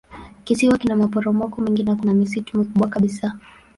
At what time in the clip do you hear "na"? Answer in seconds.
1.83-1.95